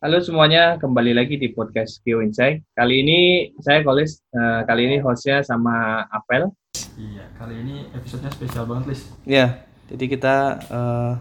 [0.00, 2.64] Halo semuanya, kembali lagi di podcast Geo Insight.
[2.72, 6.48] Kali ini saya Kolis, uh, kali ini hostnya sama Apel.
[6.96, 9.12] Iya, kali ini episodenya spesial banget, Lis.
[9.28, 9.60] Iya,
[9.92, 10.36] jadi kita
[10.72, 11.12] uh,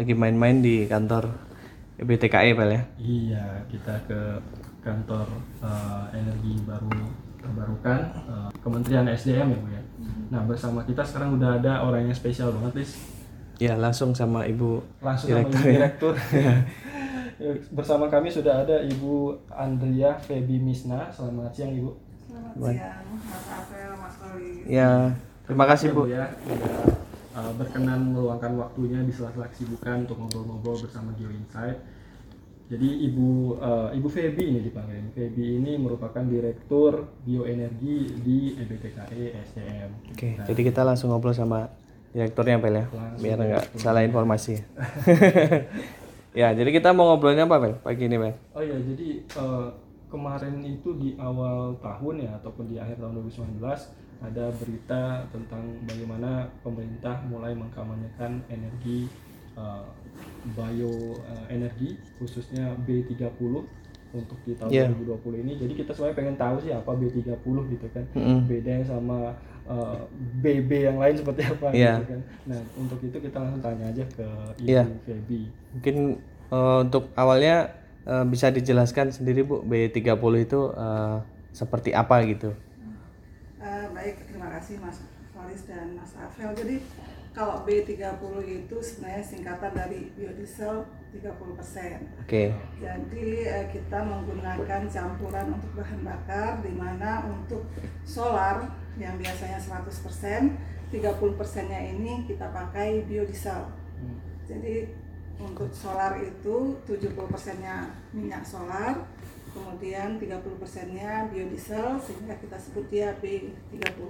[0.00, 1.28] lagi main-main di kantor
[2.00, 2.82] EBTKE, Pel ya?
[2.96, 4.40] Iya, kita ke
[4.80, 5.28] kantor
[5.60, 8.00] uh, energi baru terbarukan
[8.32, 9.82] uh, Kementerian SDM ya, Bu ya.
[10.32, 12.96] Nah, bersama kita sekarang udah ada orang yang spesial banget, Lis.
[13.60, 15.52] Iya, langsung sama Ibu Langsung Direktur.
[15.52, 16.14] sama Ibu Direktur.
[16.32, 16.54] Ya,
[17.72, 21.12] bersama kami sudah ada Ibu Andrea Febi Misna.
[21.12, 21.90] Selamat siang, Ibu.
[22.26, 24.50] Selamat siang, Mas Apel, Mas Koli.
[24.64, 25.12] Ya,
[25.44, 26.08] terima kasih Bu.
[26.08, 26.32] ya
[27.36, 31.78] uh, berkenan meluangkan waktunya di sela-sela kesibukan untuk ngobrol-ngobrol bersama Geo Insight.
[32.66, 34.98] Jadi Ibu uh, Ibu Febi ini dipanggil.
[34.98, 39.90] Ibu Febi ini merupakan Direktur Bioenergi di EBTKE SDM.
[40.10, 41.70] Oke, Nah, jadi kita langsung ngobrol sama
[42.10, 42.84] direkturnya, Pel ya?
[43.20, 44.58] Biar nggak salah informasi.
[46.36, 47.74] ya, jadi kita mau ngobrolnya apa, Pel?
[47.80, 48.34] Pagi ini, Pel?
[48.52, 49.72] Oh iya, jadi uh,
[50.06, 53.58] kemarin itu di awal tahun ya ataupun di akhir tahun 2019
[54.16, 59.08] ada berita tentang bagaimana pemerintah mulai mengkampanyekan energi
[59.56, 59.84] uh,
[60.56, 60.88] bio
[61.20, 63.36] uh, energi khususnya B30
[64.16, 64.88] untuk di tahun Iya.
[65.20, 65.52] 2020 ini.
[65.60, 67.44] Jadi kita sebenarnya pengen tahu sih apa B30
[67.76, 68.04] gitu kan.
[68.16, 68.38] Mm-mm.
[68.48, 69.36] Bedanya sama
[69.66, 69.98] uh,
[70.38, 71.94] BB yang lain seperti apa Iya.
[71.98, 72.20] gitu kan.
[72.46, 74.82] Nah, untuk itu kita langsung tanya aja ke Ibu Iya.
[75.02, 75.40] Feby.
[75.74, 75.96] Mungkin
[76.46, 80.06] eh, untuk awalnya eh, bisa dijelaskan sendiri, Bu, B30
[80.40, 81.16] itu eh,
[81.50, 82.54] seperti apa gitu?
[83.58, 86.54] Eh, baik, terima kasih Mas Faris dan Mas Afel.
[86.54, 86.76] Jadi
[87.32, 92.22] kalau B30 itu sebenarnya singkatan dari biodiesel 30%.
[92.22, 92.52] Oke.
[92.78, 97.64] Jadi eh, kita menggunakan campuran untuk bahan bakar di mana untuk
[98.04, 98.64] solar
[98.96, 100.56] yang biasanya 100%,
[100.92, 103.68] 30%-nya ini kita pakai biodiesel.
[104.46, 104.88] Jadi
[105.36, 109.04] untuk solar itu 70%-nya minyak solar,
[109.52, 114.00] kemudian 30%-nya biodiesel sehingga kita sebut dia B30.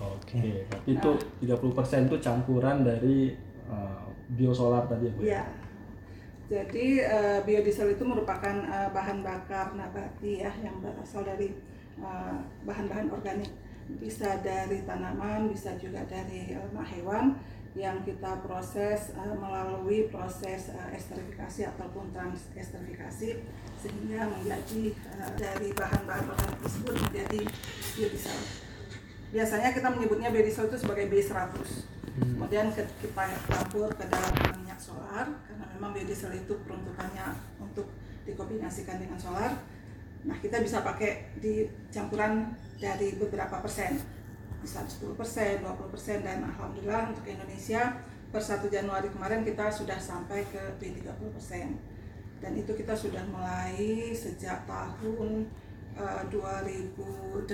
[0.00, 1.10] Oke, berarti itu
[1.44, 3.36] 30% itu campuran dari
[3.68, 5.20] uh, biosolar tadi ya, Bu?
[5.22, 5.44] Iya.
[6.50, 11.54] Jadi eh, biodiesel itu merupakan eh, bahan bakar nabati ya yang berasal dari
[12.02, 13.54] eh, bahan-bahan organik.
[13.98, 17.34] Bisa dari tanaman, bisa juga dari lemak hewan
[17.78, 23.30] yang kita proses eh, melalui proses eh, esterifikasi ataupun transesterifikasi
[23.78, 27.40] sehingga menjadi eh, dari bahan-bahan organik tersebut menjadi
[27.94, 28.40] biodiesel.
[29.30, 31.54] Biasanya kita menyebutnya biodiesel itu sebagai B100.
[32.20, 37.86] Kemudian ke- kita campur ke dalam minyak solar karena memang biodiesel itu peruntukannya untuk
[38.26, 39.54] dikombinasikan dengan solar.
[40.24, 43.96] Nah, kita bisa pakai di campuran dari beberapa persen.
[44.60, 47.96] Bisa 10%, 20% dan alhamdulillah untuk Indonesia
[48.28, 51.72] per 1 Januari kemarin kita sudah sampai ke B30%.
[52.40, 55.48] Dan itu kita sudah mulai sejak tahun
[55.96, 57.48] eh, 2008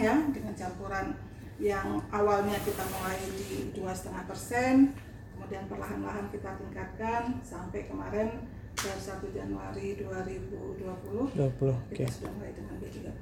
[0.00, 1.16] ya dengan campuran
[1.60, 4.96] yang awalnya kita mulai di dua setengah persen,
[5.36, 8.48] kemudian perlahan-lahan kita tingkatkan sampai kemarin
[8.80, 11.68] per 1 Januari 2020 20.
[11.68, 11.92] Oke.
[11.92, 13.20] kita sudah mulai dengan B30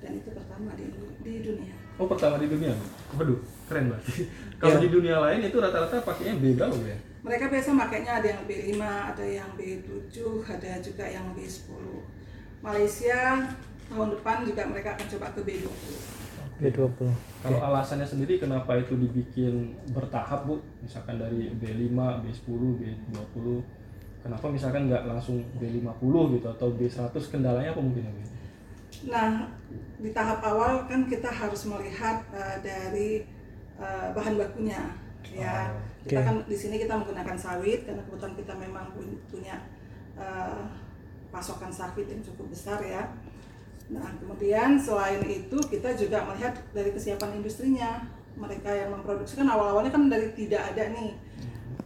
[0.00, 0.84] dan itu pertama di,
[1.20, 1.74] di dunia.
[2.00, 2.72] Oh, pertama di dunia?
[3.12, 3.36] Waduh,
[3.68, 4.24] keren berarti.
[4.62, 4.84] Kalau Iya.
[4.86, 6.96] di dunia lain itu rata-rata pakainya B berapa, Bu ya?
[7.20, 11.84] Mereka biasa makainya ada yang B5, ada yang B7, ada juga yang B10.
[12.64, 13.20] Malaysia
[13.92, 15.92] tahun depan juga mereka akan coba ke B20.
[16.60, 17.00] B20.
[17.40, 20.64] Kalau alasannya sendiri kenapa itu dibikin bertahap, Bu?
[20.80, 21.92] Misalkan dari B5,
[22.24, 23.36] B10, B20.
[24.20, 28.04] Kenapa misalkan nggak langsung B50 gitu atau B100 kendalanya apa mungkin?
[29.08, 29.48] Nah,
[29.96, 33.10] di tahap awal kan kita harus melihat eh, dari
[33.80, 34.92] eh, bahan bakunya.
[35.30, 36.26] Ya, Oh, kita oke.
[36.26, 39.56] kan di sini kita menggunakan sawit karena kebetulan kita memang pun- punya
[40.20, 40.64] eh,
[41.32, 43.08] pasokan sawit yang cukup besar ya.
[43.88, 48.04] Nah, kemudian selain itu kita juga melihat dari kesiapan industrinya.
[48.36, 51.16] Mereka yang memproduksi kan awal-awalnya kan dari tidak ada nih.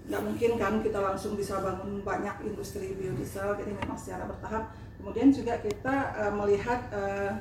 [0.05, 4.77] Nggak mungkin kan kita langsung bisa bangun banyak industri biodiesel, jadi memang secara bertahap.
[5.01, 7.33] Kemudian juga kita eh, melihat eh,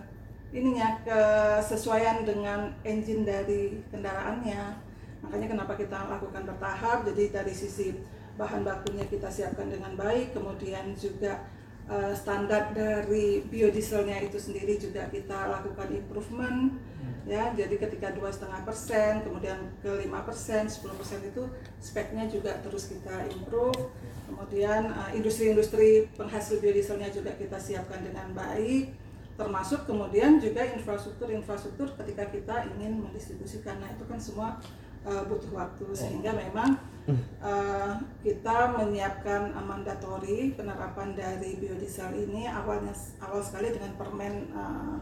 [0.56, 4.80] ininya kesesuaian dengan engine dari kendaraannya.
[5.28, 7.04] Makanya kenapa kita lakukan bertahap.
[7.08, 7.96] Jadi dari sisi
[8.40, 11.44] bahan bakunya kita siapkan dengan baik, kemudian juga
[11.92, 16.80] eh, standar dari biodieselnya itu sendiri juga kita lakukan improvement
[17.24, 21.44] ya jadi ketika dua setengah persen kemudian ke 5 persen 10 persen itu
[21.80, 23.92] speknya juga terus kita improve.
[24.24, 29.04] Kemudian eh, industri-industri penghasil biodieselnya juga kita siapkan dengan baik
[29.34, 33.82] termasuk kemudian juga infrastruktur-infrastruktur ketika kita ingin mendistribusikan.
[33.82, 34.62] Nah itu kan semua
[35.08, 35.86] eh, butuh waktu.
[35.96, 36.78] Sehingga memang
[37.10, 44.98] uh, kita menyiapkan uh, mandatori penerapan dari biodiesel ini awalnya awal sekali dengan Permen uh,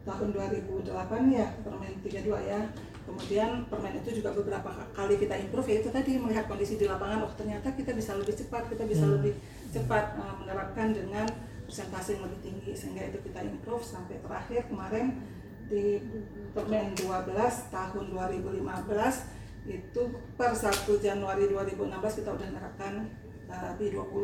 [0.00, 0.88] tahun 2008
[1.28, 2.60] ya Permen 32 ya
[3.10, 7.26] kemudian permen itu juga beberapa kali kita improve ya itu tadi melihat kondisi di lapangan
[7.26, 9.14] oh ternyata kita bisa lebih cepat kita bisa hmm.
[9.18, 9.34] lebih
[9.74, 11.26] cepat uh, menerapkan dengan
[11.66, 15.18] persentase yang lebih tinggi sehingga itu kita improve sampai terakhir kemarin
[15.70, 16.02] di
[16.54, 20.02] permen 12 tahun 2015 itu
[20.34, 20.66] per 1
[20.98, 23.06] Januari 2016 kita udah menerapkan
[23.46, 24.14] uh, B20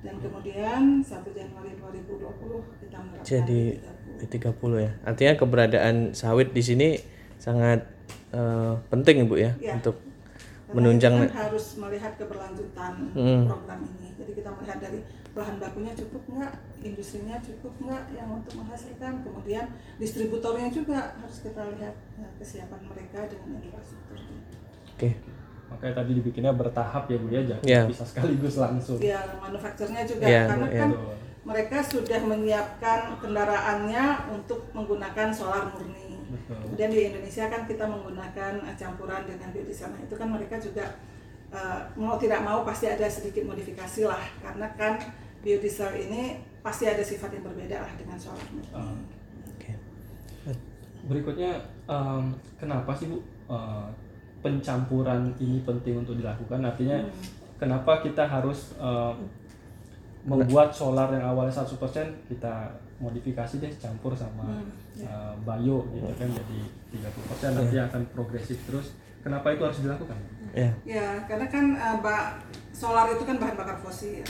[0.00, 3.62] dan kemudian 1 Januari 2020 kita menerapkan jadi
[4.20, 6.88] B30 ya artinya keberadaan sawit di sini
[7.40, 7.84] sangat
[8.32, 9.76] uh, penting ibu ya, ya.
[9.76, 13.44] untuk Karena menunjang kan harus melihat keberlanjutan hmm.
[13.48, 15.00] program ini jadi kita melihat dari
[15.30, 19.66] bahan bakunya cukup nggak industrinya cukup nggak yang untuk menghasilkan kemudian
[20.02, 24.18] distributornya juga harus kita lihat ya, kesiapan mereka dengan infrastruktur
[24.96, 25.12] okay.
[25.70, 27.84] Makanya tadi dibikinnya bertahap ya bu ya jangan yeah.
[27.86, 30.80] bisa sekaligus langsung ya manufakturnya juga yeah, karena yeah.
[30.82, 30.90] kan
[31.40, 36.58] mereka sudah menyiapkan kendaraannya untuk menggunakan solar murni Betul.
[36.66, 40.84] kemudian di Indonesia kan kita menggunakan campuran dengan biodiesel nah itu kan mereka juga
[41.54, 44.98] uh, mau tidak mau pasti ada sedikit modifikasi lah karena kan
[45.40, 48.98] biodiesel ini pasti ada sifat yang berbeda lah dengan solar murni uh.
[49.54, 49.74] okay.
[51.06, 53.88] berikutnya um, kenapa sih bu uh,
[54.40, 56.60] pencampuran ini penting untuk dilakukan.
[56.64, 57.56] Artinya hmm.
[57.60, 59.12] kenapa kita harus uh,
[60.24, 61.76] membuat solar yang awalnya 100%
[62.28, 62.54] kita
[63.00, 65.08] modifikasi deh campur sama hmm.
[65.08, 66.60] uh, bio gitu kan jadi
[67.00, 67.88] 30% nanti yeah.
[67.88, 68.96] akan progresif terus.
[69.20, 70.16] Kenapa itu harus dilakukan?
[70.56, 70.72] Ya.
[70.88, 72.32] Ya karena kan uh,
[72.72, 74.24] solar itu kan bahan bakar fosil.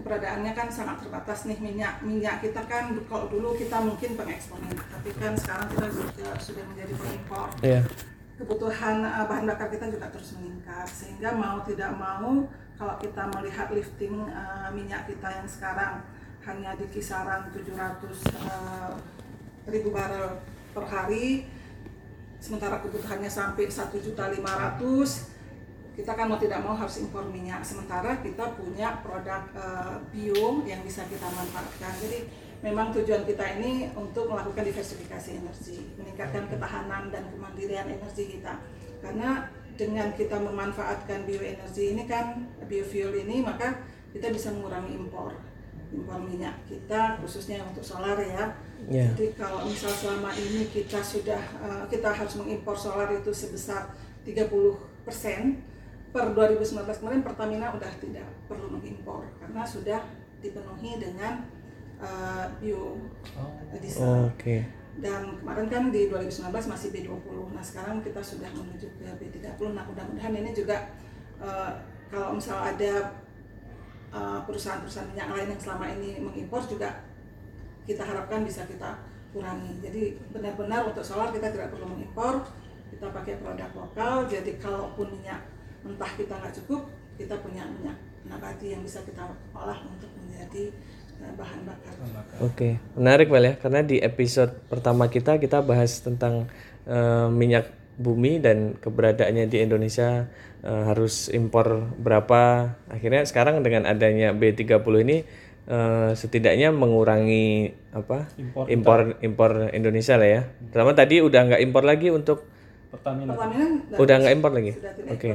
[0.00, 5.10] Keberadaannya kan sangat terbatas nih minyak minyak kita kan kalau dulu kita mungkin pengekspornya tapi
[5.18, 7.48] kan sekarang kita juga sudah menjadi pengimpor.
[7.60, 7.84] Yeah
[8.48, 10.88] kebutuhan uh, bahan bakar kita juga terus meningkat.
[10.88, 12.48] Sehingga mau tidak mau
[12.80, 16.00] kalau kita melihat lifting uh, minyak kita yang sekarang
[16.48, 18.08] hanya di kisaran 700
[18.48, 18.96] uh,
[19.68, 20.40] ribu barel
[20.72, 21.44] per hari
[22.40, 24.40] sementara kebutuhannya sampai 1.500
[25.98, 27.60] kita kan mau tidak mau harus impor minyak.
[27.60, 29.44] Sementara kita punya produk
[30.08, 31.90] bio yang bisa kita manfaatkan.
[32.00, 38.58] Jadi memang tujuan kita ini untuk melakukan diversifikasi energi, meningkatkan ketahanan dan kemandirian energi kita.
[38.98, 39.46] Karena
[39.78, 43.78] dengan kita memanfaatkan bioenergi ini kan biofuel ini maka
[44.10, 45.30] kita bisa mengurangi impor
[45.88, 48.52] impor minyak kita khususnya untuk solar ya.
[48.84, 49.08] Yeah.
[49.16, 53.88] Jadi kalau misal selama ini kita sudah uh, kita harus mengimpor solar itu sebesar
[54.26, 54.52] 30
[55.08, 55.64] persen
[56.12, 60.00] per 2019 kemarin Pertamina udah tidak perlu mengimpor karena sudah
[60.44, 61.44] dipenuhi dengan
[62.02, 62.98] uh, bio
[63.34, 63.50] oh.
[63.98, 64.30] Oh.
[64.34, 64.66] Okay.
[64.98, 67.54] Dan kemarin kan di 2019 masih B20.
[67.54, 69.60] Nah, sekarang kita sudah menuju ke B30.
[69.70, 70.90] Nah, mudah-mudahan ini juga
[71.38, 71.70] uh,
[72.10, 73.14] kalau misal ada
[74.10, 77.06] uh, perusahaan-perusahaan minyak lain yang selama ini mengimpor juga
[77.86, 78.98] kita harapkan bisa kita
[79.30, 79.78] kurangi.
[79.78, 82.42] Jadi benar-benar untuk solar kita tidak perlu mengimpor,
[82.90, 84.26] kita pakai produk lokal.
[84.26, 85.40] Jadi kalaupun minyak
[85.86, 87.96] mentah kita nggak cukup, kita punya minyak
[88.26, 89.24] nabati yang bisa kita
[89.56, 90.74] olah untuk menjadi
[91.38, 91.92] bahan bakar.
[92.38, 96.46] Oke, menarik Bel ya, karena di episode pertama kita kita bahas tentang
[96.86, 100.30] uh, minyak bumi dan keberadaannya di Indonesia
[100.62, 102.74] uh, harus impor berapa.
[102.86, 105.26] Akhirnya sekarang dengan adanya B30 ini
[105.66, 108.30] uh, setidaknya mengurangi apa?
[108.38, 110.42] Impor impor, impor Indonesia lah ya.
[110.70, 112.46] Pertama tadi udah nggak impor lagi untuk
[112.88, 113.34] Pertamina.
[113.34, 113.66] Pertamina
[113.98, 114.72] udah nggak impor lagi.
[115.10, 115.10] Oke.
[115.10, 115.32] Okay.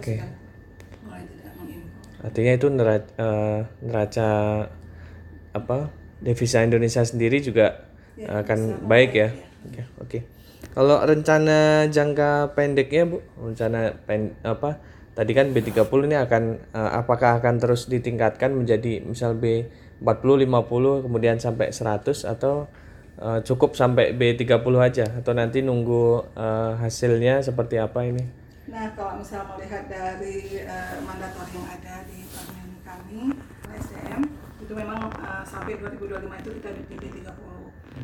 [0.00, 0.18] Okay
[2.24, 4.28] artinya itu neraca, uh, neraca
[5.56, 9.28] apa devisa Indonesia sendiri juga ya, akan baik ya.
[9.66, 9.84] Oke, ya.
[10.00, 10.08] oke.
[10.08, 10.22] Okay.
[10.76, 14.76] Kalau rencana jangka pendeknya Bu, rencana pen, apa
[15.16, 16.42] tadi kan B30 ini akan
[16.76, 22.68] uh, apakah akan terus ditingkatkan menjadi misal B40, 50 kemudian sampai 100 atau
[23.20, 28.45] uh, cukup sampai B30 aja atau nanti nunggu uh, hasilnya seperti apa ini?
[28.66, 33.22] Nah, kalau misal melihat dari uh, mandator yang ada di permen kami,
[33.78, 34.26] SDM,
[34.58, 37.38] itu memang uh, sampai 2025 itu kita di B30.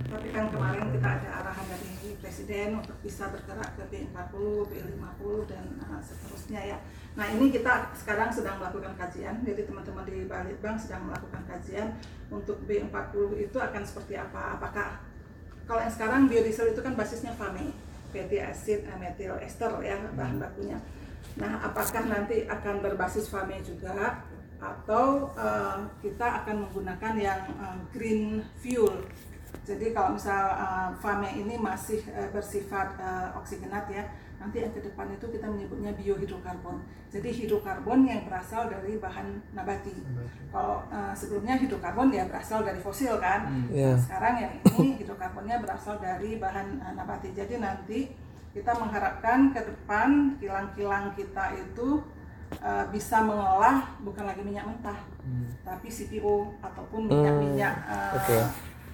[0.07, 4.35] Tapi kan kemarin kita ada arahan dari Presiden untuk bisa bergerak ke B40,
[4.71, 6.79] B50, dan uh, seterusnya ya.
[7.19, 11.99] Nah ini kita sekarang sedang melakukan kajian, jadi teman-teman di Balitbank sedang melakukan kajian
[12.31, 14.63] untuk B40 itu akan seperti apa.
[14.63, 15.03] Apakah
[15.67, 17.75] kalau yang sekarang biodiesel itu kan basisnya FAME,
[18.13, 20.79] fatty acid methyl ester ya bahan bakunya.
[21.41, 24.21] Nah, apakah nanti akan berbasis FAME juga
[24.63, 29.03] atau uh, kita akan menggunakan yang uh, green fuel.
[29.65, 34.05] Jadi kalau misal uh, FAME ini masih uh, bersifat uh, oksigenat ya,
[34.43, 36.83] nanti yang ke depan itu kita menyebutnya biohidrokarbon.
[37.15, 39.95] Jadi hidrokarbon yang berasal dari bahan nabati.
[40.51, 43.47] Kalau uh, sebelumnya hidrokarbon ya berasal dari fosil kan.
[43.47, 43.71] Hmm.
[43.71, 43.95] Yeah.
[43.95, 47.31] Nah, sekarang yang ini hidrokarbonnya berasal dari bahan uh, nabati.
[47.31, 48.11] Jadi nanti
[48.51, 52.03] kita mengharapkan ke depan kilang-kilang kita itu
[52.61, 55.47] uh, bisa mengolah bukan lagi minyak mentah, Hmm.
[55.63, 58.39] tapi CPO ataupun minyak-minyak uh, oke.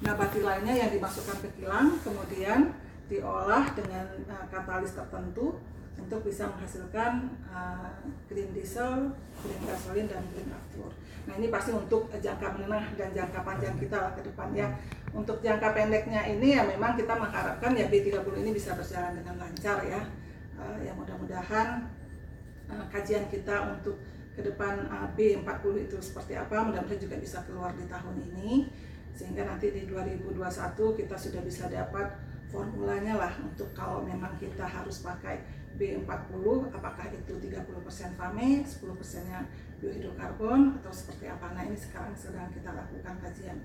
[0.04, 2.68] nabati lainnya yang dimasukkan ke kilang, kemudian
[3.08, 5.56] diolah dengan uh, katalis tertentu
[5.98, 7.90] untuk bisa menghasilkan uh,
[8.30, 9.10] green diesel,
[9.42, 10.92] green gasoline, dan green aftur.
[11.26, 14.68] Nah ini pasti untuk jangka menengah dan jangka panjang kita lah ke depan ya.
[15.10, 19.82] Untuk jangka pendeknya ini ya memang kita mengharapkan ya B30 ini bisa berjalan dengan lancar
[19.82, 20.00] ya.
[20.54, 21.86] Uh, ya mudah-mudahan
[22.70, 23.98] uh, kajian kita untuk
[24.38, 28.70] ke depan uh, B40 itu seperti apa mudah-mudahan juga bisa keluar di tahun ini
[29.18, 30.38] sehingga nanti di 2021
[30.94, 32.06] kita sudah bisa dapat
[32.48, 35.44] formulanya lah untuk kalau memang kita harus pakai
[35.78, 39.40] B40 apakah itu 30% FAME, 10% nya
[39.78, 41.54] biohidrokarbon atau seperti apa?
[41.54, 43.58] Nah ini sekarang sedang kita lakukan kajian.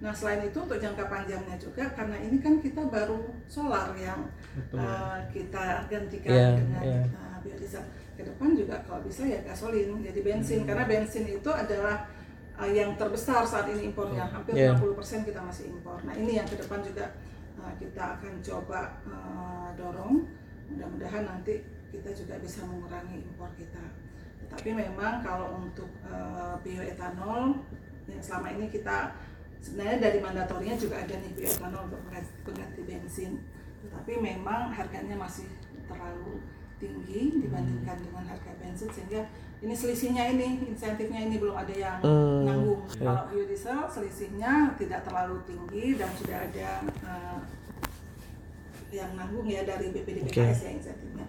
[0.00, 4.24] Nah selain itu untuk jangka panjangnya juga karena ini kan kita baru solar yang
[4.56, 4.80] Betul.
[4.80, 7.02] uh, kita gantikan Iya, dengan iya.
[7.12, 7.84] uh, biodiesel.
[8.16, 10.64] Ke depan juga kalau bisa ya gasolin jadi bensin.
[10.64, 12.08] Karena bensin itu adalah
[12.56, 14.24] uh, yang terbesar saat ini impornya.
[14.24, 14.72] Hampir Iya.
[14.80, 16.00] 60% kita masih impor.
[16.08, 17.12] Nah ini yang ke depan juga
[17.60, 20.24] uh, kita akan coba uh, dorong.
[20.72, 23.82] Mudah-mudahan nanti kita juga bisa mengurangi impor kita.
[24.46, 27.60] Tetapi memang kalau untuk uh, bioetanol
[28.10, 29.14] yang selama ini kita
[29.60, 33.32] sebenarnya dari mandatorinya juga ada nih bioetanol untuk pengganti pengganti bensin.
[33.80, 35.48] Tetapi memang harganya masih
[35.86, 36.40] terlalu
[36.80, 39.28] tinggi dibandingkan dengan harga bensin sehingga
[39.60, 43.04] ini selisihnya ini insentifnya ini belum ada yang Hmm, nanggung ya.
[43.04, 46.68] kalau biodiesel selisihnya tidak terlalu tinggi dan sudah ada
[47.04, 47.38] uh,
[48.90, 51.26] yang nanggung ya dari BPDPKS ya insentifnya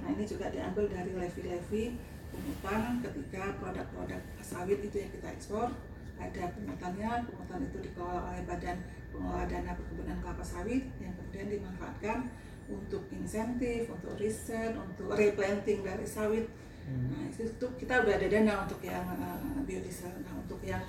[0.00, 1.84] nah ini juga diambil dari levy-levy
[2.28, 5.68] pungutan ketika produk-produk sawit itu yang kita ekspor
[6.14, 8.78] ada pungutannya, pungutan itu dikelola oleh Badan
[9.10, 12.30] Pengelola Dana Perkebunan Kelapa Sawit yang kemudian dimanfaatkan
[12.70, 16.46] untuk insentif, untuk riset, untuk replanting dari sawit.
[16.84, 20.84] Nah itu, kita udah ada dana untuk yang uh, biodiesel, nah untuk yang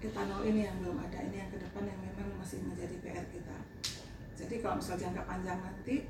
[0.00, 3.56] etanol ini yang belum ada, ini yang ke depan yang memang masih menjadi PR kita.
[4.36, 6.08] Jadi kalau misal jangka panjang nanti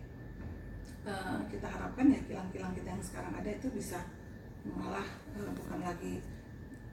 [1.06, 3.98] uh, kita harapkan ya kilang-kilang kita yang sekarang ada itu bisa
[4.62, 6.22] mengolah uh, bukan lagi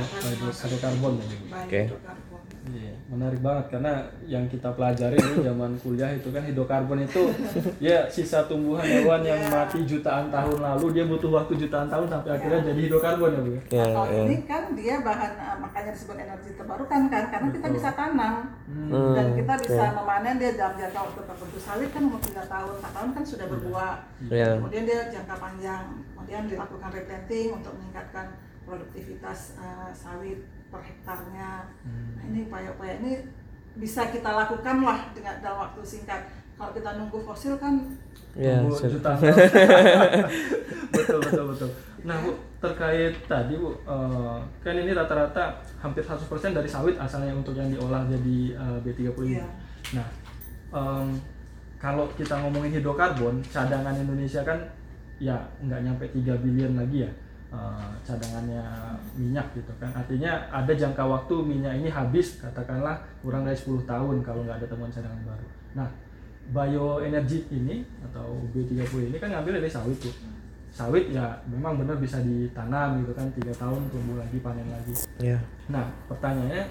[0.52, 1.28] hidrokarbon ya.
[1.56, 1.82] Oke.
[1.86, 2.42] biodegradable.
[2.64, 3.92] Iya, menarik banget karena
[4.24, 7.28] yang kita pelajari ini zaman kuliah itu kan hidrokarbon itu
[7.84, 9.52] ya sisa tumbuhan hewan yang Iya.
[9.52, 13.52] mati jutaan tahun lalu dia butuh waktu jutaan tahun sampai akhirnya jadi hidrokarbon ya bu.
[13.52, 13.62] ya?
[13.70, 14.24] Ya, Kalau ya.
[14.24, 19.14] ini kan dia bahan uh, makanya disebut energi terbarukan kan karena kita bisa tanam Hmm,
[19.14, 19.96] dan kita bisa oke.
[19.96, 23.46] memanen dia dalam jangka waktu tertentu sawit kan umur tiga tahun, empat tahun kan sudah
[23.48, 23.94] berbuah.
[24.26, 24.50] Ya.
[24.56, 28.23] Kemudian dia jangka panjang, kemudian dilakukan replanting untuk meningkatkan
[28.64, 31.70] produktivitas uh, sawit per hektarnya.
[32.16, 33.22] Nah ini upaya-upaya ini
[33.74, 36.22] bisa kita lakukan lah dengan dalam waktu singkat.
[36.54, 37.82] Kalau kita nunggu fosil kan
[38.34, 38.90] Ya, Tunggu sir.
[38.90, 39.38] jutaan tahun.
[40.90, 41.70] betul betul betul.
[42.02, 47.54] Nah bu terkait tadi bu eh, kan ini rata-rata hampir 100% dari sawit asalnya untuk
[47.54, 49.38] yang diolah jadi eh, B30 ini.
[49.38, 49.46] Iya.
[49.94, 50.08] Nah
[50.74, 51.08] em,
[51.78, 54.58] kalau kita ngomongin hidrokarbon cadangan Indonesia kan
[55.22, 57.12] ya nggak nyampe 3 bilion lagi ya
[57.54, 58.66] eh, cadangannya
[59.14, 59.94] minyak gitu kan.
[59.94, 64.68] Artinya ada jangka waktu minyak ini habis katakanlah kurang dari 10 tahun kalau nggak ada
[64.68, 65.48] temuan cadangan baru.
[65.78, 65.90] Nah
[66.52, 70.12] bioenergi ini atau B30 ini kan ngambil dari sawit tuh.
[70.74, 74.94] Sawit ya memang benar bisa ditanam gitu kan tiga tahun tumbuh lagi panen lagi.
[75.22, 75.38] Ya.
[75.70, 76.66] Nah, pertanyaannya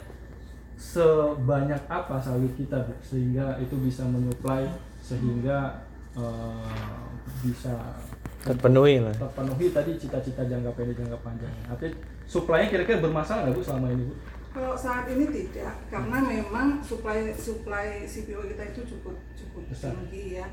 [0.74, 4.66] sebanyak apa sawit kita Bu, sehingga itu bisa menyuplai
[4.98, 5.86] sehingga
[6.18, 7.06] eh,
[7.46, 8.02] bisa
[8.42, 9.14] Terpenuhi lah.
[9.14, 11.54] terpenuhi tadi cita-cita jangka pendek jangka panjang.
[11.70, 11.94] Tapi
[12.26, 14.14] suplainya kira-kira bermasalah nggak bu selama ini bu?
[14.52, 19.96] Kalau saat ini tidak, karena memang supply supply CPO kita itu cukup cukup Besar.
[19.96, 20.46] tinggi ya.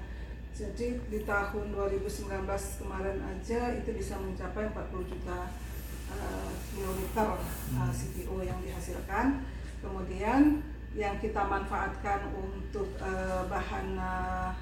[0.55, 2.47] Jadi di tahun 2019
[2.79, 5.51] kemarin aja itu bisa mencapai 40 juta
[6.13, 7.29] uh, kiloliter
[7.75, 9.43] uh, CPO yang dihasilkan.
[9.83, 10.61] Kemudian
[10.93, 14.53] yang kita manfaatkan untuk uh, bahan uh,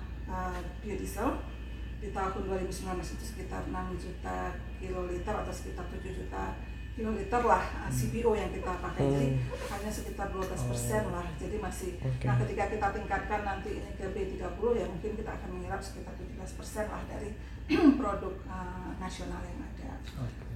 [0.81, 1.56] biodiesel
[1.97, 2.69] di tahun 2019
[3.17, 6.53] itu sekitar 6 juta kiloliter atau sekitar 7 juta
[6.97, 9.05] kiloliter lah uh, CPO yang kita pakai.
[9.05, 9.27] Jadi
[9.69, 11.25] hanya sekitar 12 persen lah.
[11.37, 12.25] Jadi masih Oke.
[12.25, 16.57] nah ketika kita tingkatkan nanti ini ke B30 ya mungkin kita akan menyerap sekitar 17
[16.57, 17.29] persen lah dari
[18.01, 19.93] produk uh, nasional yang ada.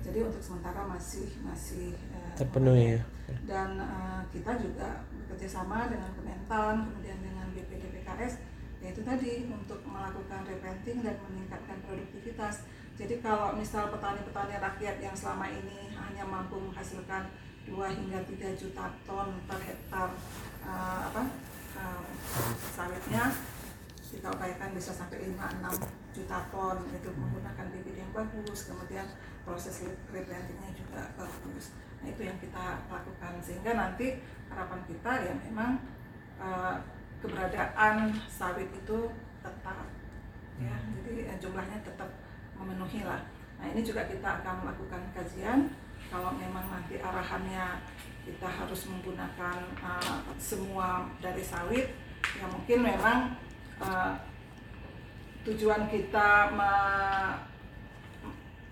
[0.02, 3.02] Jadi untuk sementara masih masih uh, Terpenuhi ya.
[3.46, 8.51] dan uh, kita juga bekerja sama dengan Kementan kemudian dengan BPDPKS
[8.82, 12.66] yaitu tadi untuk melakukan replanting dan meningkatkan produktivitas.
[12.98, 17.30] Jadi kalau misal petani-petani rakyat yang selama ini hanya mampu menghasilkan
[17.70, 20.10] 2 hingga 3 juta ton per hektar
[20.66, 21.24] uh, apa
[21.78, 22.04] uh,
[22.74, 23.30] sawitnya
[24.12, 29.08] kita upayakan bisa sampai 5-6 juta ton itu menggunakan bibit yang bagus kemudian
[29.48, 31.72] proses replantingnya juga bagus
[32.02, 34.20] nah itu yang kita lakukan sehingga nanti
[34.52, 35.80] harapan kita ya memang
[36.42, 36.76] uh,
[37.22, 39.00] keberadaan sawit itu
[39.46, 39.86] tetap
[40.58, 40.76] ya.
[41.02, 42.10] Jadi jumlahnya tetap
[42.58, 43.22] memenuhi lah
[43.62, 45.70] nah ini juga kita akan melakukan kajian.
[46.10, 47.78] Kalau memang nanti arahannya
[48.26, 51.94] kita harus menggunakan uh, semua dari sawit
[52.38, 53.38] ya mungkin memang
[53.82, 54.14] uh,
[55.46, 56.74] tujuan kita me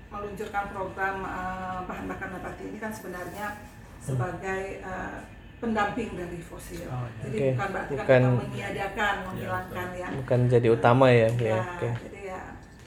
[0.10, 3.62] meluncurkan program uh, bahan bakar nabati ini kan sebenarnya
[4.02, 5.22] sebagai uh,
[5.60, 6.88] pendamping dari fosil.
[6.88, 7.22] Oh, ya.
[7.28, 7.52] Jadi okay.
[7.52, 10.08] bukan berarti bukan, kan kita meniadakan, ya, menghilangkan ya.
[10.24, 11.28] Bukan jadi utama ya.
[11.28, 11.92] Ya, ya okay.
[12.08, 12.40] jadi ya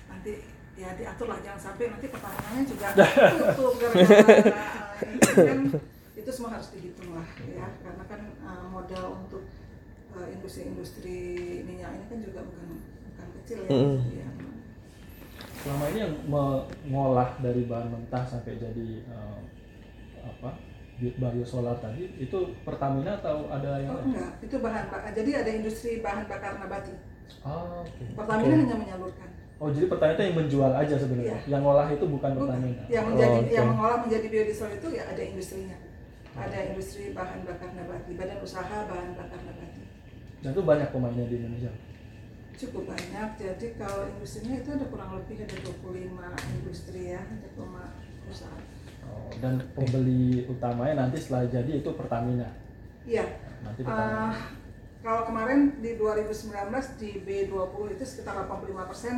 [0.09, 0.33] nanti
[0.83, 2.87] ya diaturlah jangan sampai nanti pertambangannya juga
[3.55, 4.35] tutup gara-gara
[5.33, 5.59] kan
[6.19, 9.47] itu semua harus dihitung lah ya karena kan uh, modal untuk
[10.17, 11.21] uh, industri-industri
[11.63, 13.71] minyak ini kan juga bukan bukan kecil ya.
[13.71, 13.99] Mm.
[14.17, 14.29] ya.
[15.63, 19.39] Selama ini yang mengolah dari bahan mentah sampai jadi uh,
[20.27, 25.51] apa biosolar tadi itu Pertamina atau ada yang oh, enggak itu bahan bakar jadi ada
[25.51, 26.95] industri bahan bakar nabati.
[27.43, 28.13] Oh, okay.
[28.15, 28.61] Pertamina okay.
[28.63, 29.29] hanya menyalurkan.
[29.59, 31.39] Oh jadi Pertamina itu yang menjual aja sebenarnya?
[31.43, 31.43] Yeah.
[31.57, 32.85] yang ngolah itu bukan Pertamina?
[32.87, 33.55] Yang menjadi oh, okay.
[33.57, 35.77] yang mengolah menjadi biodiesel itu ya ada industrinya.
[36.33, 39.83] Ada industri bahan bakar nabati badan usaha bahan bakar nabati.
[40.43, 41.73] Dan itu banyak pemainnya di Indonesia?
[42.53, 48.63] Cukup banyak jadi kalau industrinya itu ada kurang lebih ada 25 industri ya ada perusahaan
[48.63, 48.82] Oh,
[49.41, 52.49] dan pembeli utamanya nanti setelah jadi itu Pertamina.
[53.09, 53.25] Iya.
[53.65, 54.31] Nanti Pertamina.
[54.31, 54.35] Uh,
[55.03, 59.17] kalau kemarin di 2019 di B20 itu sekitar 85 persen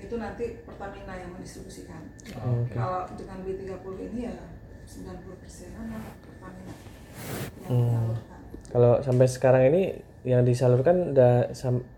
[0.00, 2.02] itu nanti Pertamina yang mendistribusikan.
[2.42, 2.74] Oh, okay.
[2.74, 4.34] Kalau dengan B30 ini ya
[4.82, 5.86] 90 persenan
[6.26, 6.74] Pertamina
[7.68, 8.10] yang hmm.
[8.72, 9.82] Kalau sampai sekarang ini
[10.22, 11.50] yang disalurkan udah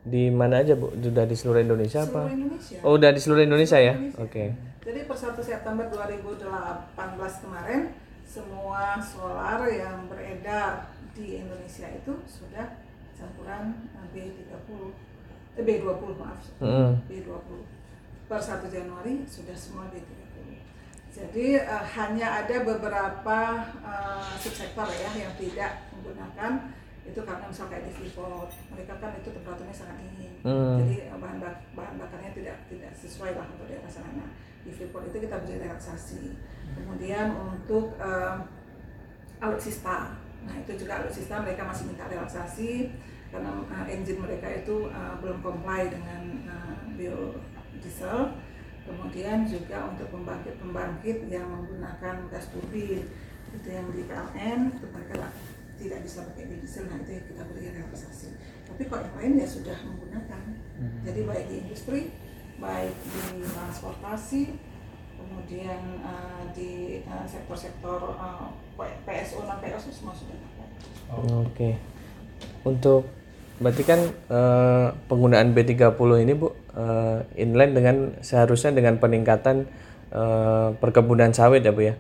[0.03, 0.91] di mana aja bu?
[0.97, 2.35] Sudah di seluruh Indonesia seluruh apa?
[2.35, 2.79] Indonesia.
[2.83, 3.95] Oh udah di seluruh Indonesia seluruh ya?
[4.19, 4.29] Oke.
[4.29, 4.49] Okay.
[4.85, 6.45] Jadi per 1 September 2018
[7.41, 7.83] kemarin
[8.29, 12.85] semua solar yang beredar di Indonesia itu sudah
[13.17, 14.69] campuran B30
[15.57, 16.93] eh, B20 maaf mm.
[17.09, 17.49] B20
[18.29, 20.25] per 1 Januari sudah semua B30
[21.15, 23.39] jadi uh, hanya ada beberapa
[23.87, 26.75] uh, subsektor ya yang tidak menggunakan.
[27.07, 30.35] Itu karena misalnya kayak di Freeport mereka kan itu temperaturnya sangat dingin.
[30.45, 30.77] Mm.
[30.77, 34.29] jadi bahan bak bahan bakarnya tidak tidak sesuai lah untuk daerah sana
[34.65, 36.35] di Freeport itu kita bisa relaksasi.
[36.75, 38.37] Kemudian untuk um,
[39.39, 40.17] alutsista.
[40.45, 42.91] Nah itu juga alutsista mereka masih minta relaksasi
[43.29, 48.33] karena uh, engine mereka itu uh, belum comply dengan uh, biodiesel.
[48.85, 53.05] Kemudian juga untuk pembangkit-pembangkit yang menggunakan gas turbin
[53.55, 55.31] itu yang di PLN itu mereka
[55.77, 56.85] tidak bisa pakai biodiesel.
[56.89, 58.29] Nah itu yang kita beri relaksasi.
[58.65, 60.43] Tapi kok yang lain ya sudah menggunakan.
[60.75, 61.07] Hmm.
[61.07, 62.01] jadi baik di industri
[62.59, 64.43] baik di transportasi
[65.15, 70.67] kemudian uh, di uh, sektor-sektor uh, PSO non PSO semua sudah ada.
[71.11, 71.47] Oh.
[71.47, 71.55] Oke.
[71.55, 71.73] Okay.
[72.65, 73.09] Untuk
[73.63, 75.95] berarti kan uh, penggunaan B30
[76.27, 79.71] ini Bu uh, inline dengan seharusnya dengan peningkatan
[80.11, 81.95] uh, perkebunan sawit ya Bu ya.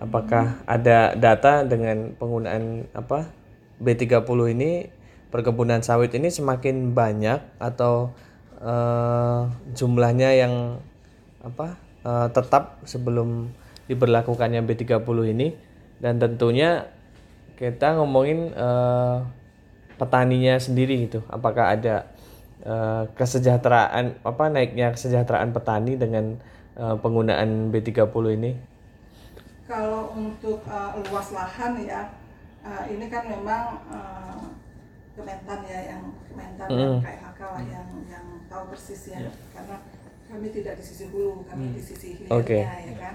[0.00, 0.66] Apakah hmm.
[0.66, 3.30] ada data dengan penggunaan apa
[3.78, 4.70] B30 ini
[5.30, 8.14] perkebunan sawit ini semakin banyak atau
[8.64, 9.46] uh,
[9.76, 10.80] jumlahnya yang
[11.44, 13.52] apa uh, tetap sebelum
[13.86, 15.48] diberlakukannya B30 ini.
[16.00, 16.88] Dan tentunya
[17.54, 19.22] kita ngomongin uh,
[20.00, 21.22] petaninya sendiri gitu.
[21.30, 22.10] Apakah ada
[22.66, 26.40] uh, kesejahteraan apa naiknya kesejahteraan petani dengan
[26.74, 28.52] uh, penggunaan B30 ini?
[29.64, 32.04] Kalau untuk uh, luas lahan ya
[32.64, 34.36] uh, ini kan memang uh,
[35.14, 36.78] Kementan ya yang Kementan mm.
[36.78, 39.34] yang KLHK lah yang yang tahu persis ya yeah.
[39.54, 39.76] karena
[40.26, 41.74] kami tidak di sisi hulu kami mm.
[41.78, 42.62] di sisi hilirnya okay.
[42.66, 43.14] ya kan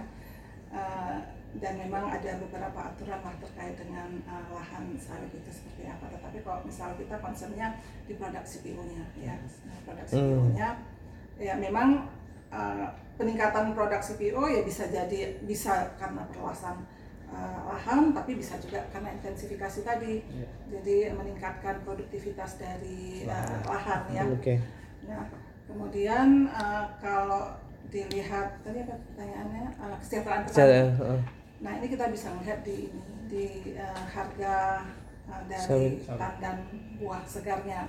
[0.71, 1.17] uh,
[1.59, 6.45] dan memang ada beberapa aturan lah terkait dengan uh, lahan sawit itu seperti apa tetapi
[6.45, 7.73] kalau misal kita concernnya
[8.05, 9.35] di produk CPO-nya ya
[9.65, 11.41] nah, produk CPO-nya mm.
[11.41, 12.05] ya memang
[12.53, 12.87] uh,
[13.19, 16.85] peningkatan produk CPO ya bisa jadi bisa karena perluasan
[17.33, 20.49] uh, lahan tapi bisa juga karena intensifikasi tadi yeah.
[20.69, 24.57] jadi meningkatkan produktivitas dari uh, lahan ya okay.
[25.05, 25.25] nah
[25.69, 27.53] kemudian uh, kalau
[27.89, 31.21] dilihat tadi apa pertanyaannya uh, kesejahteraan petani uh.
[31.61, 34.81] nah ini kita bisa melihat di ini di uh, harga
[35.29, 36.65] uh, dari tandan
[36.97, 37.85] buah segarnya.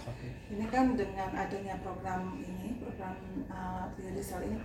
[0.53, 3.17] Ini kan dengan adanya program ini, program
[3.49, 4.61] uh, biodiesel ini,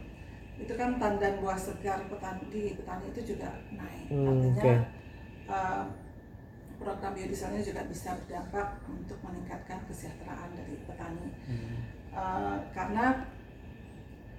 [0.56, 4.08] itu kan tandan buah segar petani petani itu juga naik.
[4.08, 4.74] Hmm, Artinya oke.
[5.48, 5.84] uh,
[6.76, 11.28] program biodieselnya juga bisa berdampak untuk meningkatkan kesejahteraan dari petani.
[11.46, 11.76] Hmm.
[12.15, 13.28] Uh, karena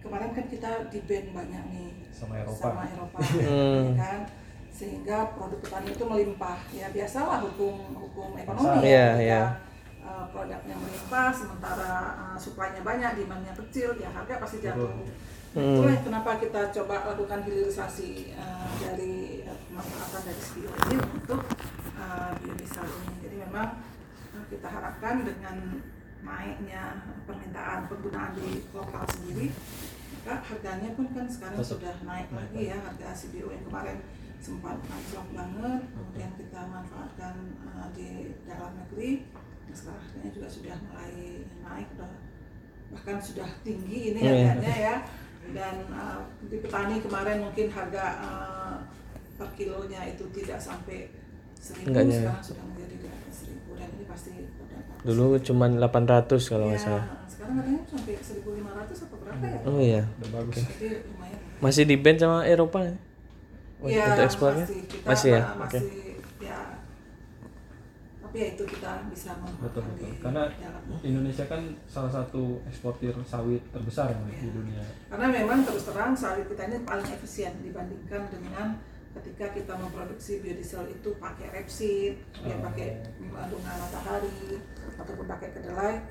[0.01, 2.63] kemarin kan kita di ban banyak nih Sama Eropa.
[2.63, 3.85] sama Eropa, Hmm.
[3.85, 4.21] ya kan
[4.71, 9.43] sehingga produk petani itu melimpah ya biasalah hukum hukum ekonomi Iya, ya iya.
[9.49, 15.05] ketika, uh, produknya melimpah sementara uh, supply-nya banyak demandnya kecil ya harga pasti jatuh Nah,
[15.57, 15.81] Hmm.
[15.81, 21.41] itulah kenapa kita coba lakukan hilirisasi uh, dari uh, pemanfaatan dari CBO ini untuk
[21.97, 23.15] uh, biodiesel ini.
[23.25, 23.81] Jadi memang
[24.37, 25.81] uh, kita harapkan dengan
[26.21, 29.49] naiknya permintaan penggunaan di lokal sendiri
[30.27, 34.03] maka harganya pun kan sekarang Tetap sudah naik lagi ya harga CBO yang kemarin
[34.43, 39.23] sempat anjlok banget kemudian kita manfaatkan uh, di dalam negeri
[39.71, 41.15] sekarang harganya juga sudah mulai
[41.63, 42.11] naik udah
[42.91, 44.51] bahkan sudah tinggi ini Iya.
[44.51, 44.97] harganya ya
[45.53, 48.77] dan uh, di petani kemarin mungkin harga uh,
[49.35, 51.13] per kilonya itu tidak sampai
[51.55, 52.19] seribu Enggak nyampe.
[52.19, 56.75] sekarang sudah menjadi di atas seribu dan ini pasti berdampak Dulu cuman 800 kalau nggak
[56.75, 57.05] ya, salah.
[57.27, 60.03] sekarang harganya sampai 1500 atau berapa ya Oh iya.
[60.17, 60.57] Udah bagus.
[60.73, 62.95] jadi lumayan Masih di ban sama Eropa ya?
[63.79, 64.65] Iya, untuk ekspornya?
[64.65, 65.43] masih, kita Masih ya?
[65.55, 66.06] masih ya
[68.37, 69.33] tapi ya itu kita bisa
[69.65, 70.13] Betul betul.
[70.21, 71.57] Karena dalam Indonesia kan
[71.89, 74.85] salah satu eksportir sawit terbesar ya, di dunia.
[75.09, 78.77] karena memang terus terang sawit kita ini paling efisien dibandingkan dengan
[79.17, 82.69] ketika kita memproduksi biodiesel itu pakai rapeseed, ya Oh.
[82.69, 84.61] pakai kandungan matahari
[84.93, 86.05] ataupun pakai kedelai,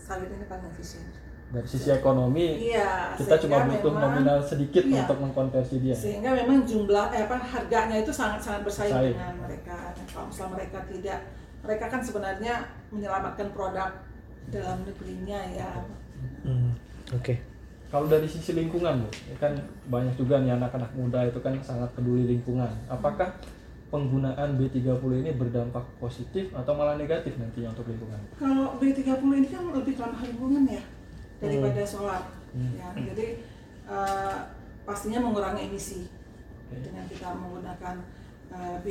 [0.00, 1.04] sawit ini paling efisien.
[1.46, 5.04] Dari sisi ekonomi Iya, kita cuma butuh memang- nominal sedikit Iya.
[5.04, 5.92] untuk mengkonversi dia.
[5.94, 9.12] sehingga memang jumlah eh, apa harganya itu sangat sangat bersaing Bersaing.
[9.14, 9.76] dengan mereka.
[9.92, 11.20] Nah, kalau misalnya mereka tidak,
[11.66, 12.62] mereka kan sebenarnya
[12.94, 13.90] menyelamatkan produk
[14.54, 15.70] dalam negerinya ya.
[16.46, 16.78] Hmm.
[17.10, 17.42] Oke.
[17.86, 19.52] Kalau dari sisi lingkungan, Bu, ya kan
[19.86, 22.70] banyak juga nih anak-anak muda itu kan sangat peduli lingkungan.
[22.90, 23.34] Apakah
[23.90, 28.18] penggunaan B30 ini berdampak positif atau malah negatif nantinya untuk lingkungan?
[28.38, 30.82] Kalau B30 ini kan lebih ramah lingkungan ya
[31.38, 32.22] daripada solar.
[32.50, 32.74] Hmm.
[32.74, 33.26] Ya, jadi
[33.86, 34.36] eh,
[34.82, 36.10] pastinya mengurangi emisi
[36.66, 36.90] Oke.
[36.90, 38.02] dengan kita menggunakan
[38.52, 38.86] eh, B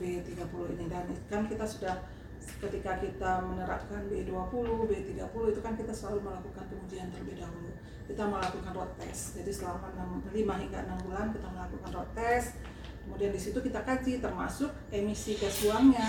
[0.00, 1.96] B30 ini dan kan kita sudah
[2.40, 7.72] ketika kita menerapkan B20, B30 itu kan kita selalu melakukan pengujian terlebih dahulu.
[8.08, 9.38] Kita melakukan road test.
[9.38, 12.58] Jadi selama 6, 5 hingga 6 bulan kita melakukan road test.
[13.06, 16.08] Kemudian di situ kita kaji termasuk emisi gas buangnya.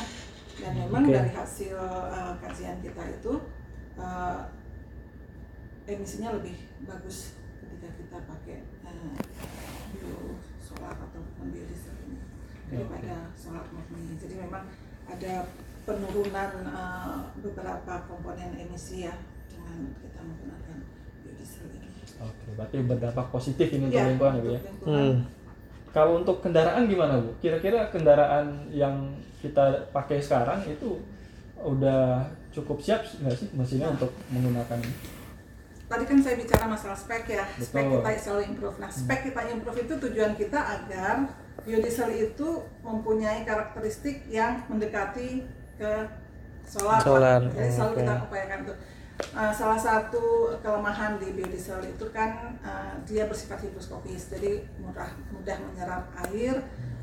[0.59, 1.15] Dan memang Oke.
[1.15, 1.77] dari hasil
[2.11, 3.33] eh, kajian kita itu
[3.95, 4.41] eh,
[5.87, 9.15] emisinya lebih bagus ketika kita pakai eh,
[9.95, 12.30] bio solar ataupun biodiesel ini
[12.71, 14.15] daripada solar murni.
[14.15, 14.63] Jadi memang
[15.05, 15.33] ada
[15.83, 19.15] penurunan eh, beberapa komponen emisi ya
[19.51, 20.77] dengan kita menggunakan
[21.25, 21.89] biodiesel ini.
[22.21, 24.59] Oke, berarti berdampak positif ini untuk Ya, lingkungan ya, ya.
[24.61, 24.95] lingkungan.
[24.95, 25.17] Hmm.
[25.91, 27.35] Kalau untuk kendaraan gimana Bu?
[27.43, 29.11] Kira-kira kendaraan yang
[29.43, 31.03] kita pakai sekarang itu
[31.59, 32.23] udah
[32.55, 34.95] cukup siap nggak sih mesinnya untuk menggunakan ini?
[35.91, 37.99] Tadi kan saya bicara masalah spek ya, spek Betul.
[37.99, 38.77] kita selalu improve.
[38.79, 41.27] Nah, spek kita improve itu tujuan kita agar
[41.65, 45.45] biodiesel itu mempunyai karakteristik yang mendekati
[45.77, 45.93] ke
[46.65, 47.01] solar.
[47.01, 47.99] Solar, Jadi selalu oke.
[48.01, 48.75] kita upayakan itu.
[49.37, 55.57] Uh, salah satu kelemahan di biodiesel itu kan uh, dia bersifat higroskopis, jadi mudah mudah
[55.61, 56.57] menyerap air.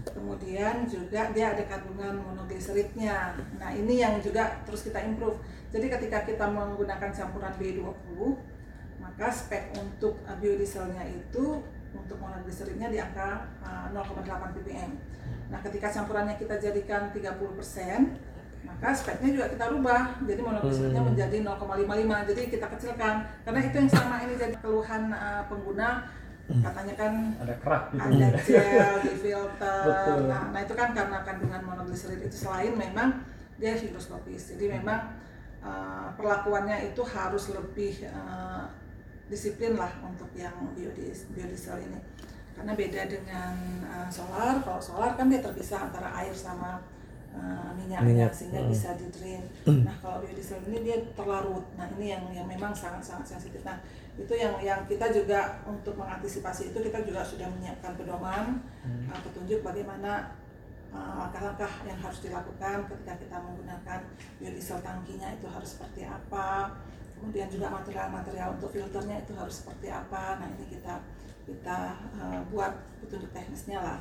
[0.09, 3.39] Kemudian juga dia ada kandungan monogliseridnya.
[3.61, 5.39] Nah ini yang juga terus kita improve.
[5.69, 8.17] Jadi ketika kita menggunakan campuran B20,
[8.99, 11.63] maka spek untuk uh, biodieselnya itu
[12.05, 14.91] untuk monogliseridnya di angka uh, 0,8 ppm.
[15.49, 17.25] Nah, ketika campurannya kita jadikan 30%,
[18.67, 20.21] maka speknya juga kita rubah.
[20.23, 21.11] Jadi monogliseridnya Hmm.
[21.15, 22.29] menjadi 0,55.
[22.29, 23.15] Jadi kita kecilkan.
[23.43, 26.05] Karena itu yang sama ini jadi keluhan uh, pengguna
[26.49, 27.13] katanya kan
[27.45, 28.01] Ada kerak gitu.
[28.01, 29.83] ada gel di filter.
[29.85, 30.21] Betul.
[30.33, 33.21] Nah, nah itu kan karena kandungan monogliserid itu selain memang
[33.61, 34.57] dia higroskopis.
[34.57, 35.13] Jadi memang
[35.61, 38.65] uh, perlakuannya itu harus lebih uh,
[39.29, 42.01] disiplin lah untuk yang biodies- biodiesel ini.
[42.57, 43.55] Karena beda dengan
[43.87, 44.59] uh, solar.
[44.65, 46.83] Kalau solar kan dia terpisah antara air sama
[47.31, 48.71] uh, minyaknya Minyak, sehingga hmm.
[48.73, 49.45] bisa di drain.
[49.87, 51.63] Nah kalau biodiesel ini dia terlarut.
[51.79, 53.63] Nah ini yang yang memang sangat sangat sensitif.
[53.63, 53.79] Nah
[54.19, 59.05] itu yang yang kita juga untuk mengantisipasi itu kita juga sudah menyiapkan pedoman Hmm.
[59.13, 60.33] uh, petunjuk bagaimana
[60.91, 64.01] uh, langkah-langkah yang harus dilakukan ketika kita menggunakan
[64.41, 66.73] biodiesel tangkinya itu harus seperti apa
[67.19, 70.95] kemudian juga material-material untuk filternya itu harus seperti apa nah ini kita
[71.49, 71.79] kita
[72.17, 72.73] uh, buat
[73.05, 74.01] petunjuk teknisnya lah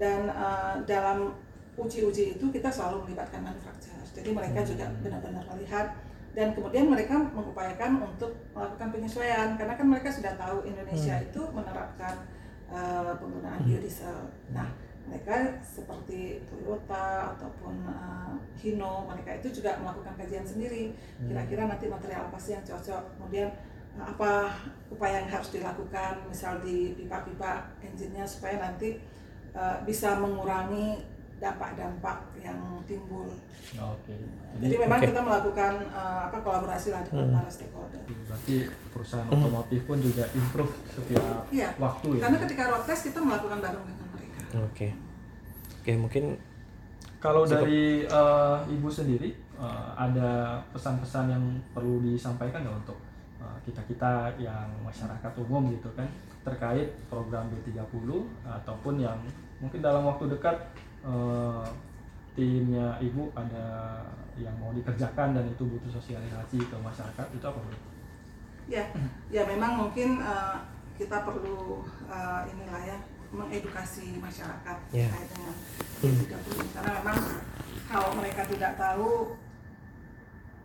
[0.00, 1.36] dan uh, dalam
[1.76, 3.94] uji-uji itu kita selalu melibatkan manufaktur.
[4.10, 5.96] Jadi mereka juga benar-benar melihat
[6.30, 12.22] dan kemudian mereka mengupayakan untuk melakukan penyesuaian karena kan mereka sudah tahu Indonesia itu menerapkan
[12.70, 14.30] uh, penggunaan biodiesel.
[14.54, 14.70] Nah,
[15.08, 20.92] mereka seperti Toyota ataupun uh, Hino, mereka itu juga melakukan kajian sendiri.
[21.24, 23.02] Kira-kira nanti material apa sih yang cocok.
[23.16, 23.48] Kemudian
[23.96, 24.54] uh, apa
[24.92, 29.00] upaya yang harus dilakukan, misal di pipa-pipa engine-nya supaya nanti
[29.56, 31.00] uh, bisa mengurangi
[31.40, 33.32] dampak-dampak yang timbul.
[33.80, 34.12] Oke.
[34.60, 35.08] Jadi memang Oke.
[35.08, 38.02] kita melakukan uh, apa kolaborasi lah dengan para stakeholder.
[38.28, 41.72] Berarti perusahaan otomotif pun juga improve setiap Iya.
[41.80, 42.22] waktu ya.
[42.28, 44.09] Karena ketika road test kita melakukan bareng dengan
[44.56, 44.88] Oke.
[45.80, 46.24] Oke, mungkin
[47.20, 47.68] Kalau Cukup.
[47.68, 51.44] dari eh, ibu sendiri eh, ada pesan-pesan yang
[51.76, 52.98] perlu disampaikan nggak untuk
[53.38, 56.08] eh, kita-kita yang masyarakat umum gitu kan
[56.40, 58.08] terkait program B30
[58.48, 59.20] ataupun yang
[59.60, 60.56] mungkin dalam waktu dekat
[61.04, 61.68] eh,
[62.32, 64.00] timnya ibu ada
[64.40, 67.70] yang mau dikerjakan dan itu butuh sosialisasi ke masyarakat itu apa Bu?
[68.70, 68.84] Ya,
[69.28, 70.56] ya memang mungkin uh,
[70.94, 72.98] kita perlu uh, inilah ya
[73.30, 75.06] mengedukasi masyarakat Ya.
[75.06, 75.54] terkait dengan
[76.00, 77.18] B30 karena memang
[77.86, 79.38] kalau mereka tidak tahu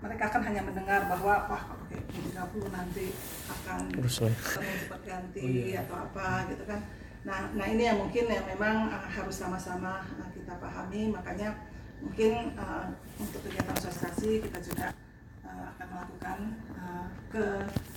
[0.01, 3.05] mereka akan hanya mendengar bahwa wah kalau pakai B30 nanti
[3.49, 5.81] akan cepat ganti Oh, iya.
[5.81, 6.79] atau apa gitu kan.
[7.25, 11.57] Nah, nah ini yang mungkin yang memang uh, harus sama-sama uh, kita pahami makanya
[11.97, 12.85] mungkin uh,
[13.17, 14.87] untuk kegiatan sosialisasi kita juga
[15.41, 16.37] uh, akan melakukan
[16.77, 17.45] uh, ke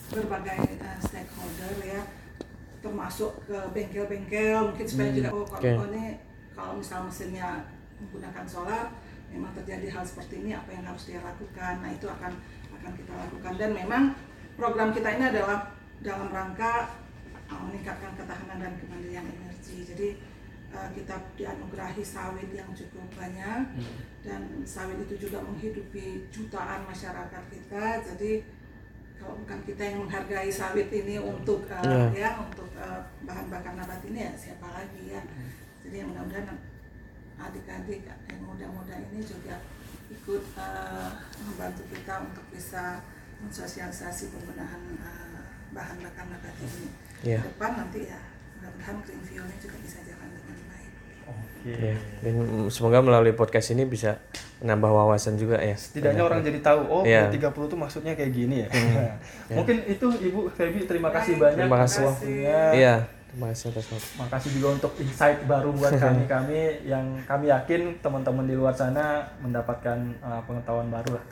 [0.08, 2.00] berbagai uh, stakeholder ya
[2.78, 5.70] termasuk ke bengkel-bengkel mungkin supaya juga oh kalau Oke.
[5.74, 6.04] oh, ini
[6.54, 7.66] kalau misal mesinnya
[7.98, 8.86] menggunakan solar
[9.32, 11.84] memang terjadi hal seperti ini apa yang harus dia lakukan?
[11.84, 12.32] Nah itu akan
[12.80, 13.52] akan kita lakukan.
[13.60, 14.02] Dan memang
[14.56, 15.58] program kita ini adalah
[16.00, 16.96] dalam rangka
[17.50, 19.84] uh, meningkatkan ketahanan dan kemandirian energi.
[19.84, 20.08] Jadi
[20.72, 23.84] uh, kita dianugerahi sawit yang cukup banyak
[24.24, 27.84] dan sawit itu juga menghidupi jutaan masyarakat kita.
[28.14, 28.42] Jadi
[29.18, 32.06] kalau bukan kita yang menghargai sawit ini untuk uh, Iya.
[32.14, 35.20] ya untuk uh, bahan bakar nabati ini ya siapa lagi ya
[35.82, 36.54] jadi yang mudah-mudahan
[37.36, 39.62] adik-adik yang muda-muda ini juga
[40.08, 43.02] ikut uh, membantu kita untuk bisa
[43.38, 46.88] mensosialisasi penggunaan uh, bahan bakar nabati ini
[47.20, 47.42] Iya.
[47.42, 48.18] ke depan nanti ya
[48.58, 50.90] mudah-mudahan Green Fuel ini juga bisa jalan dengan baik
[51.28, 51.74] Oke.
[51.74, 54.22] Ya, dan mm, semoga melalui podcast ini bisa
[54.58, 55.72] menambah wawasan juga ya.
[55.72, 57.30] Setidaknya orang jadi tahu oh Iya.
[57.30, 58.68] B30 itu maksudnya kayak gini ya.
[59.48, 62.04] Mungkin itu Ibu Feby terima kasih banyak Terima atas kasih.
[62.04, 62.60] waktunya.
[62.72, 62.94] Iya,
[63.28, 64.08] terima kasih atas waktu.
[64.16, 69.94] Makasih juga untuk insight baru buat kami-kami yang kami yakin teman-teman di luar sana mendapatkan
[70.20, 71.24] uh, pengetahuan baru lah.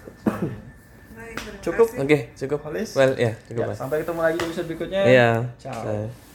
[1.12, 1.86] baik terima Cukup?
[1.88, 2.02] kasih.
[2.02, 2.58] Oke, cukup.
[2.62, 2.90] Holis?
[2.92, 3.62] Well, ya, cukup.
[3.64, 5.00] Ya, sampai ketemu lagi di episode berikutnya.
[5.02, 5.30] Iya.
[5.58, 5.82] Ciao.
[5.82, 6.25] Saya-